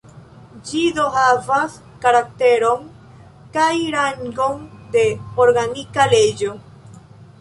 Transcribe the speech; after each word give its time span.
Ĝi 0.69 0.79
do 0.99 1.03
havas 1.17 1.75
karakteron 2.05 2.87
kaj 3.59 3.69
rangon 3.97 4.67
de 4.97 5.05
"organika 5.47 6.09
leĝo". 6.15 6.57